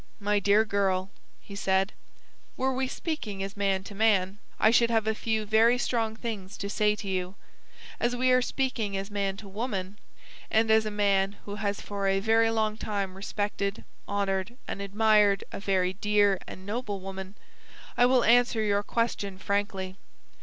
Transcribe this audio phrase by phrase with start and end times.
[0.19, 1.93] "My dear girl," he said,
[2.57, 6.57] "were we speaking as man to man, I should have a few very strong things
[6.57, 7.35] to say to you.
[7.99, 9.99] As we are speaking as man to woman,
[10.49, 15.43] and as a man who has for a very long time respected, honoured, and admired
[15.51, 17.35] a very dear and noble woman,
[17.95, 19.97] I will answer your question frankly.